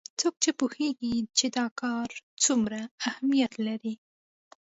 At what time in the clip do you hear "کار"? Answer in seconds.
1.81-2.07